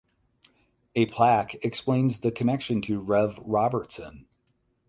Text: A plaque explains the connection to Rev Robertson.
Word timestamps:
A 0.95 1.05
plaque 1.05 1.63
explains 1.63 2.21
the 2.21 2.31
connection 2.31 2.81
to 2.81 2.99
Rev 2.99 3.37
Robertson. 3.45 4.25